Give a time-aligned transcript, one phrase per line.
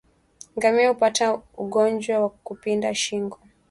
[0.57, 3.39] Ngamia hupata ugonjwa wa kupinda shingo